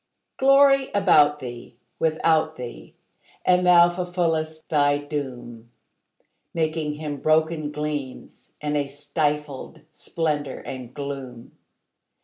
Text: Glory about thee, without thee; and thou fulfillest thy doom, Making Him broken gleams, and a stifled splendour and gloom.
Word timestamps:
Glory 0.37 0.89
about 0.95 1.37
thee, 1.37 1.77
without 1.99 2.55
thee; 2.55 2.95
and 3.45 3.67
thou 3.67 3.87
fulfillest 3.87 4.67
thy 4.67 4.97
doom, 4.97 5.69
Making 6.55 6.95
Him 6.95 7.17
broken 7.17 7.71
gleams, 7.71 8.51
and 8.61 8.75
a 8.75 8.87
stifled 8.87 9.81
splendour 9.91 10.63
and 10.65 10.91
gloom. 10.95 11.51